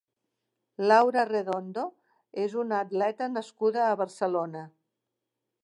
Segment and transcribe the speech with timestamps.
[0.85, 1.83] Laura Redondo
[2.45, 4.65] és una atleta nascuda a Barcelona.